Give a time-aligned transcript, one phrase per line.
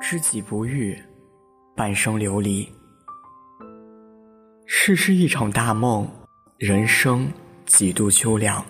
[0.00, 0.96] 知己不遇，
[1.74, 2.68] 半生流离。
[4.66, 6.08] 世事一场大梦，
[6.58, 7.30] 人生
[7.66, 8.64] 几度秋凉。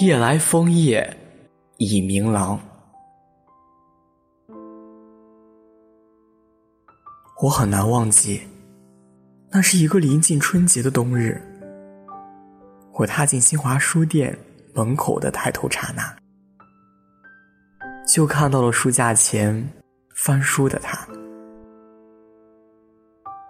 [0.00, 1.16] 夜来风叶
[1.78, 2.58] 已明朗。
[7.42, 8.42] 我很难忘记，
[9.50, 11.40] 那是一个临近春节的冬日。
[12.92, 14.36] 我踏进新华书店
[14.72, 16.16] 门口的抬头刹那，
[18.06, 19.68] 就看到了书架前
[20.14, 21.06] 翻书的他。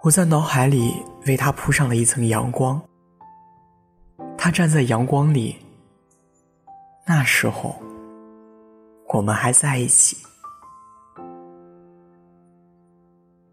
[0.01, 0.93] 我在脑海里
[1.25, 2.81] 为他铺上了一层阳光。
[4.37, 5.57] 他站在阳光里，
[7.07, 7.75] 那时候
[9.09, 10.17] 我们还在一起。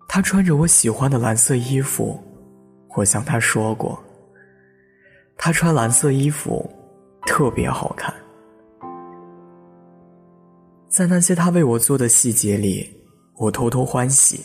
[0.07, 2.23] 他穿着我喜欢的蓝色衣服，
[2.95, 3.99] 我向他说过，
[5.39, 6.71] 他穿蓝色衣服
[7.25, 8.15] 特别好看。
[10.93, 12.87] 在那些他为我做的细节里，
[13.37, 14.45] 我偷偷欢喜，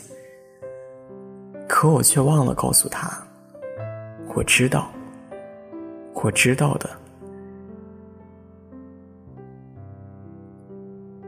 [1.68, 3.22] 可我却忘了告诉他，
[4.34, 4.90] 我知道，
[6.14, 6.88] 我知道的。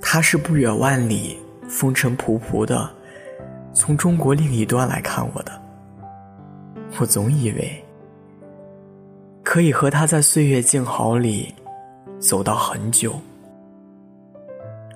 [0.00, 2.90] 他是不远万里，风尘仆仆的。
[3.74, 5.52] 从中国另一端来看我的，
[6.98, 7.84] 我总以为
[9.44, 11.54] 可以和他在岁月静好里
[12.18, 13.20] 走到很久，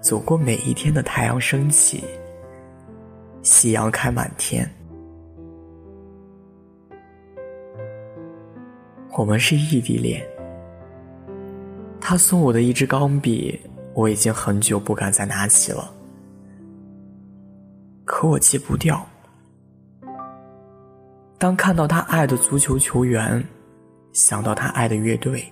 [0.05, 2.05] 走过每一天的太阳升起，
[3.41, 4.71] 夕阳开满天。
[9.17, 10.23] 我们是异地恋，
[12.03, 13.59] 他送我的一支钢笔，
[13.95, 15.91] 我已经很久不敢再拿起了。
[18.05, 19.03] 可我戒不掉。
[21.39, 23.43] 当看到他爱的足球球员，
[24.13, 25.43] 想到他爱的乐队，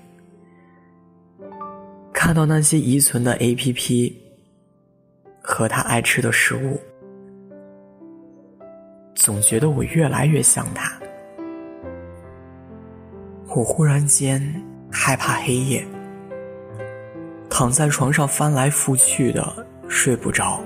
[2.13, 4.22] 看到那些遗存的 A.P.P
[5.43, 6.81] 和他爱吃的食物，
[9.15, 10.93] 总觉得我越来越像他。
[13.49, 14.41] 我忽然间
[14.91, 15.87] 害怕黑夜，
[17.51, 20.61] 躺在床上翻来覆去的睡不着。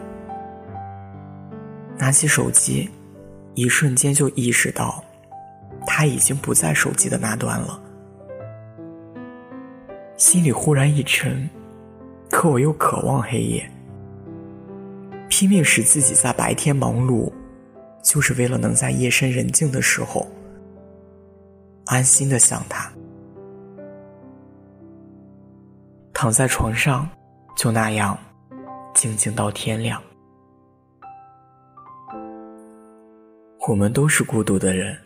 [1.98, 2.88] 拿起手机，
[3.54, 5.02] 一瞬间就意识到，
[5.86, 7.80] 他已经不在手机的那端了。
[10.16, 11.48] 心里忽然一沉，
[12.30, 13.68] 可我又渴望黑夜，
[15.38, 17.30] 拼命使自己在白天忙碌，
[18.02, 20.26] 就是为了能在夜深人静的时候，
[21.84, 22.90] 安心的想他。
[26.14, 27.06] 躺在床上，
[27.54, 28.18] 就那样，
[28.94, 30.02] 静静到天亮。
[33.68, 34.96] 我们都是孤独的人，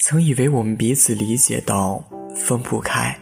[0.00, 2.02] 曾以为我们彼此理解到
[2.34, 3.16] 分不开，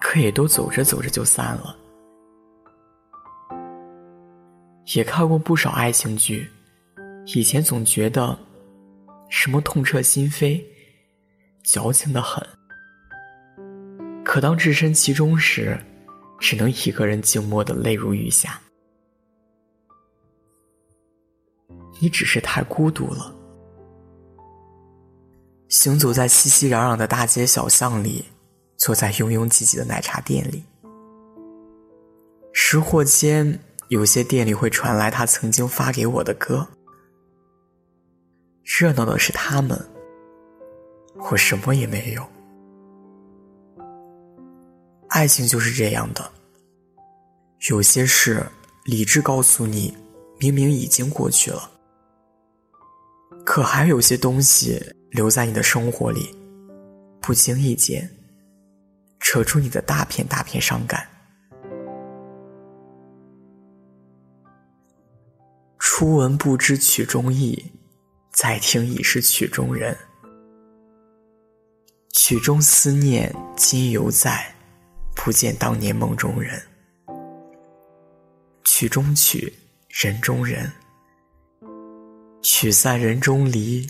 [0.00, 1.81] 可也都走着走着就散了。
[4.94, 6.50] 也看过不少爱情剧，
[7.34, 8.38] 以前总觉得
[9.28, 10.62] 什么痛彻心扉、
[11.62, 12.44] 矫情的很，
[14.24, 15.78] 可当置身其中时，
[16.40, 18.60] 只能一个人静默的泪如雨下。
[22.00, 23.32] 你只是太孤独了。
[25.68, 28.24] 行走在熙熙攘攘的大街小巷里，
[28.76, 30.64] 坐在拥拥挤挤的奶茶店里，
[32.52, 33.58] 识货间，
[33.92, 36.66] 有些店里会传来他曾经发给我的歌。
[38.64, 39.78] 热闹的是他们，
[41.30, 42.26] 我什么也没有。
[45.08, 46.32] 爱情就是这样的，
[47.68, 48.42] 有些事
[48.84, 49.94] 理智告诉你，
[50.38, 51.70] 明明已经过去了。
[53.44, 56.34] 可还有些东西留在你的生活里，
[57.20, 58.10] 不经意间
[59.20, 61.06] 扯出你的大片大片伤感。
[65.84, 67.72] 初闻不知曲中意，
[68.32, 69.98] 再听已是曲中人。
[72.12, 74.54] 曲中思念今犹在，
[75.16, 76.62] 不见当年梦中人。
[78.62, 79.52] 曲中曲，
[79.88, 80.70] 人中人。
[82.42, 83.84] 曲散人中离，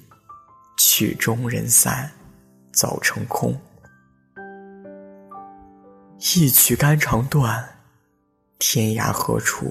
[0.78, 2.10] 曲终人散，
[2.72, 3.54] 早成空。
[6.18, 7.62] 一曲肝肠断，
[8.58, 9.70] 天涯何处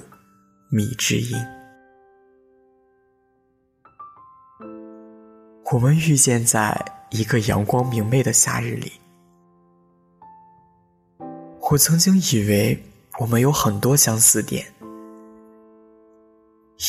[0.70, 1.36] 觅知音？
[5.72, 6.78] 我们遇见在
[7.12, 8.92] 一个阳光明媚的夏日里。
[11.70, 12.78] 我曾经以为
[13.20, 14.66] 我们有很多相似点，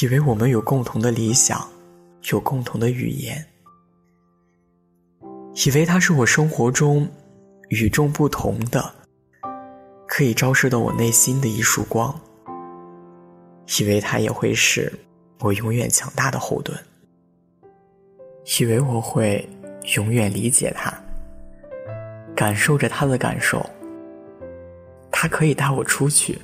[0.00, 1.68] 以为我们有共同的理想。
[2.30, 3.44] 有共同的语言，
[5.66, 7.08] 以为他是我生活中
[7.68, 8.94] 与众不同的，
[10.06, 12.16] 可以照射到我内心的一束光。
[13.76, 14.92] 以为他也会是
[15.40, 16.78] 我永远强大的后盾，
[18.44, 19.48] 以为我会
[19.96, 20.92] 永远理解他，
[22.34, 23.64] 感受着他的感受。
[25.10, 26.36] 他可以带我出去，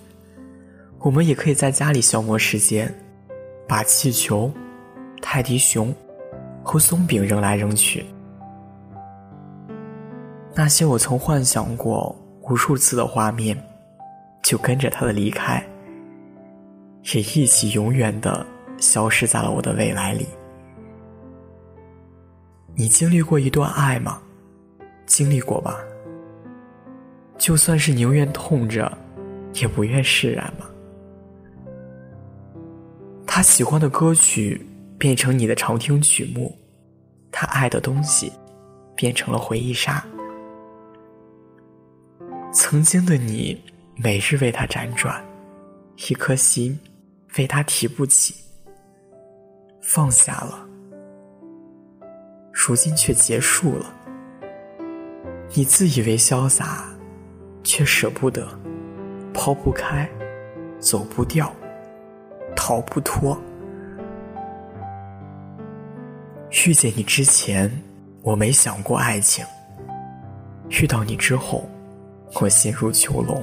[1.00, 2.92] 我们也可以在家里消磨时间，
[3.66, 4.52] 把气球、
[5.20, 5.92] 泰迪熊
[6.62, 8.06] 和松饼扔来扔去。
[10.54, 13.56] 那些我曾幻想过无数次的画面，
[14.42, 15.60] 就跟着他的离开，
[17.12, 18.46] 也一起永远的
[18.78, 20.26] 消失在了我的未来里。
[22.78, 24.22] 你经历过一段爱吗？
[25.04, 25.80] 经历过吧。
[27.36, 28.96] 就算是宁愿痛着，
[29.54, 30.70] 也不愿释然吗？
[33.26, 34.64] 他喜欢的歌曲
[34.96, 36.56] 变成你的常听曲目，
[37.32, 38.32] 他爱的东西
[38.94, 40.06] 变成了回忆杀。
[42.52, 43.60] 曾经的你，
[43.96, 45.20] 每日为他辗转，
[46.08, 46.78] 一颗心
[47.38, 48.36] 为他提不起，
[49.82, 50.67] 放下了，
[52.66, 53.86] 如今却结束了。
[55.54, 56.84] 你自以为潇洒。
[57.64, 58.48] 却舍不得，
[59.34, 60.08] 抛不开，
[60.78, 61.52] 走不掉，
[62.56, 63.38] 逃不脱。
[66.66, 67.70] 遇见你之前，
[68.22, 69.44] 我没想过爱情；
[70.70, 71.68] 遇到你之后，
[72.40, 73.42] 我心如囚笼。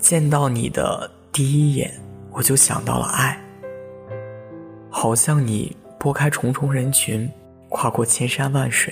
[0.00, 1.88] 见到你的第一眼，
[2.32, 3.40] 我就想到了爱，
[4.90, 7.30] 好像你拨开重重人群，
[7.68, 8.90] 跨过千山万水，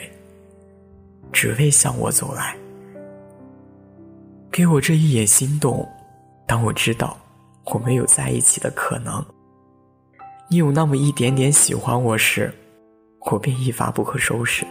[1.32, 2.54] 只为向我走来。
[4.52, 5.88] 给我这一眼心动，
[6.46, 7.16] 当我知道
[7.64, 9.24] 我没有在一起的可能，
[10.50, 12.52] 你有那么一点点喜欢我时，
[13.30, 14.66] 我便一发不可收拾。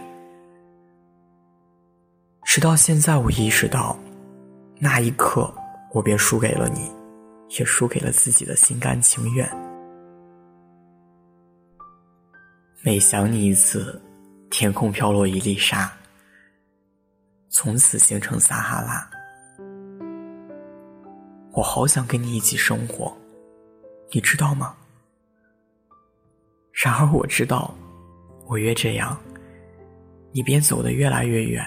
[2.44, 3.98] 直到现在，我意识到，
[4.78, 5.52] 那一刻
[5.92, 6.88] 我便输给了你，
[7.58, 9.67] 也输给了自己的心甘情愿。
[12.80, 14.00] 每想你一次，
[14.50, 15.92] 天空飘落一粒沙，
[17.48, 19.10] 从此形成撒哈拉。
[21.50, 23.12] 我好想跟你一起生活，
[24.12, 24.76] 你知道吗？
[26.70, 27.74] 然而我知道，
[28.46, 29.18] 我越这样，
[30.30, 31.66] 你便走得越来越远。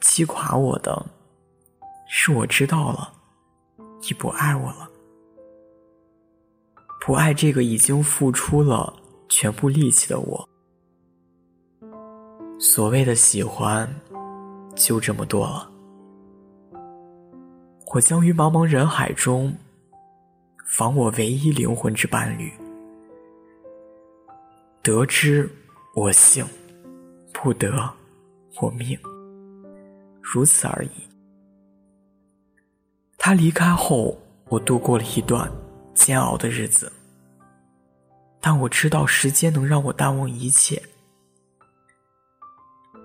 [0.00, 1.02] 击垮我的，
[2.06, 3.10] 是我知道了，
[4.02, 4.86] 你不爱我了，
[7.00, 8.94] 不爱这个已经付出了
[9.34, 10.46] 全部力气的我。
[12.60, 13.88] 所谓的喜欢，
[14.76, 15.72] 就这么多了。
[17.94, 19.50] 我将于茫茫人海中，
[20.66, 22.52] 访我唯一灵魂之伴侣。
[24.82, 25.50] 得之
[25.94, 26.44] 我幸，
[27.32, 27.72] 不得
[28.60, 28.98] 我命，
[30.20, 30.90] 如此而已。
[33.16, 34.14] 他离开后，
[34.50, 35.50] 我度过了一段
[35.94, 36.92] 煎熬的日子，
[38.42, 40.82] 但我知道时间能让我淡忘一切，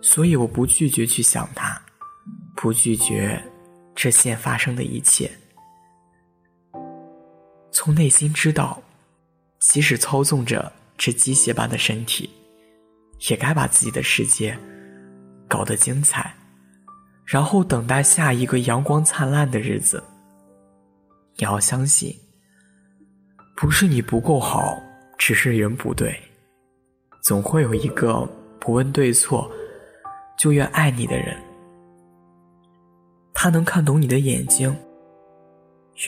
[0.01, 1.81] 所以我不拒绝去想他，
[2.55, 3.41] 不拒绝。
[3.99, 5.31] 这现发生的一切，
[7.71, 8.79] 从内心知道，
[9.57, 12.29] 即使操纵着这机械般的身体，
[13.27, 14.55] 也该把自己的世界
[15.47, 16.31] 搞得精彩，
[17.25, 20.03] 然后等待下一个阳光灿烂的日子。
[21.37, 22.15] 你要相信，
[23.55, 24.79] 不是你不够好，
[25.17, 26.17] 只是人不对，
[27.23, 28.27] 总会有一个
[28.59, 29.51] 不问对错
[30.37, 31.35] 就愿爱你的人。
[33.33, 34.75] 他能看懂你的眼睛，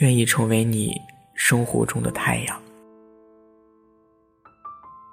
[0.00, 0.92] 愿意成为你
[1.34, 2.60] 生活中的太阳，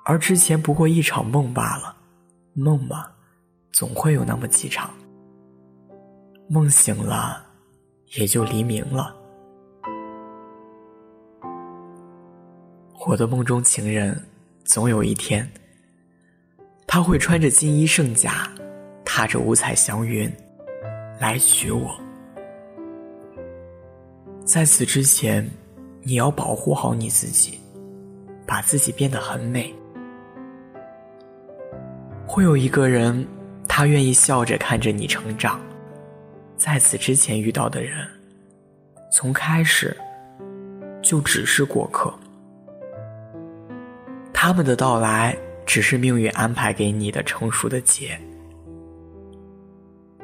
[0.05, 1.95] 而之前不过一场梦罢了。
[2.53, 3.05] 梦嘛，
[3.71, 4.89] 总会有那么几场。
[6.47, 7.45] 梦醒了，
[8.17, 9.15] 也就黎明了。
[13.05, 14.19] 我的梦中情人，
[14.65, 15.47] 总有一天，
[16.87, 18.49] 他会穿着金衣圣甲，
[19.05, 20.31] 踏着五彩祥云，
[21.19, 21.95] 来娶我。
[24.43, 25.47] 在此之前，
[26.01, 27.59] 你要保护好你自己，
[28.45, 29.73] 把自己变得很美。
[32.25, 33.25] 会有一个人，
[33.69, 35.61] 他愿意笑着看着你成长。
[36.57, 38.05] 在此之前遇到的人，
[39.11, 39.95] 从开始
[41.01, 42.13] 就只是过客。
[44.39, 48.15] 他们的到来，只是命运安排给你的成熟的劫。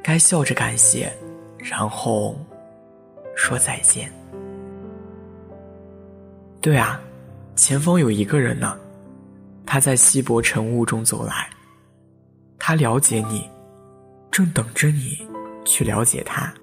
[0.04, 1.12] 该笑着感谢，
[1.58, 2.38] 然后。
[3.36, 4.14] 说再见。
[6.62, 7.02] 对啊，
[7.56, 8.78] 前方有一个人呢，
[9.66, 11.50] 他在稀薄晨雾中走来，
[12.60, 13.50] 他了解你，
[14.30, 15.28] 正等着你
[15.66, 16.54] 去了解他。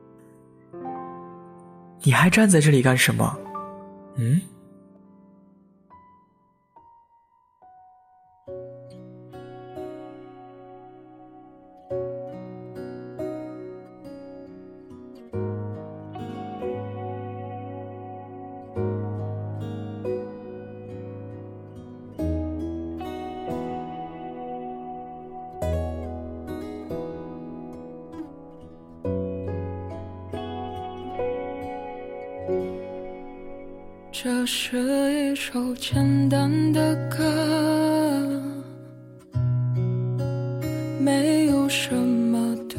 [2.03, 3.37] 你还站在这里干什么？
[4.15, 4.41] 嗯？
[34.23, 34.77] 这是
[35.15, 37.25] 一首简单的歌，
[41.01, 42.77] 没有什么独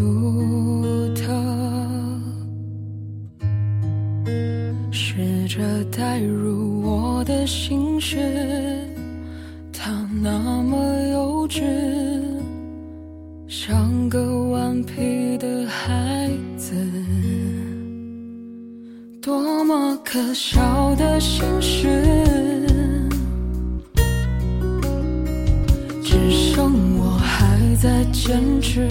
[1.16, 1.24] 特。
[4.92, 5.62] 试着
[5.92, 8.18] 带入我的心事，
[9.74, 10.78] 它那么
[11.12, 11.64] 幼稚，
[13.48, 16.76] 像个顽皮的孩子。
[19.22, 21.88] 多么可笑的心事，
[27.82, 28.88] 在坚持。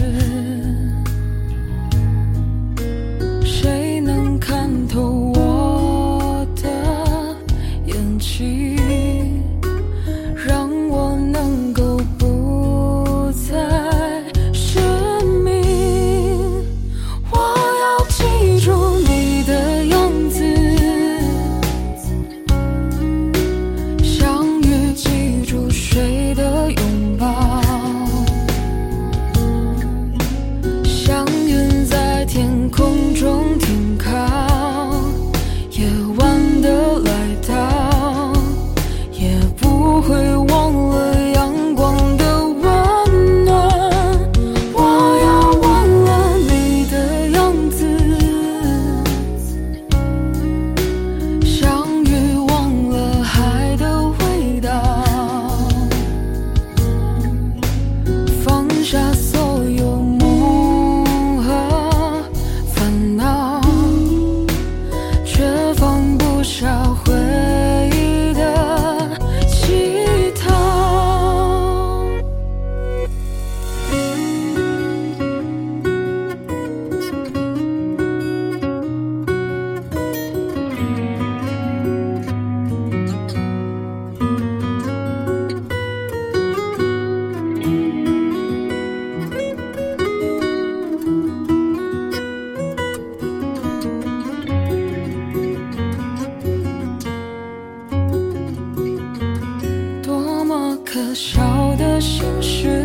[100.92, 102.82] 可笑的心事，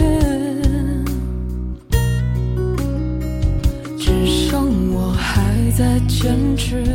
[3.97, 6.94] 只剩我还在坚持。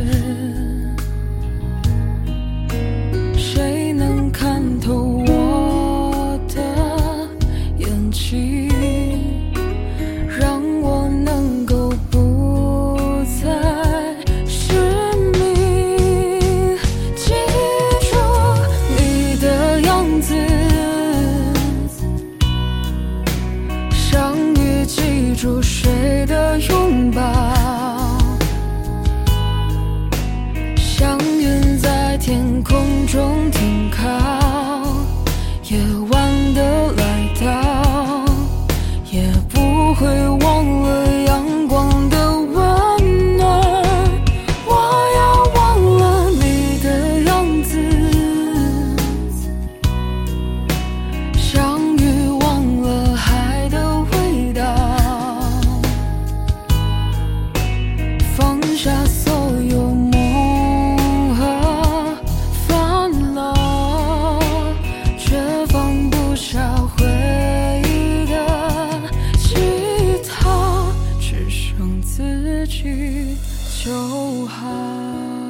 [73.83, 75.40] 就好。